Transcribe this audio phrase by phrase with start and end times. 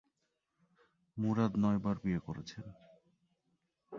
[1.17, 2.65] মুরাদ নয়বার বিয়ে করেছেন।